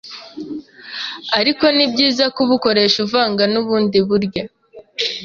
Ariko 1.39 1.65
ni 1.75 1.85
byiza 1.91 2.25
kubukoresha 2.35 2.97
uvanga 3.05 3.43
n’ubundi 3.53 3.97
buryo 4.07 4.43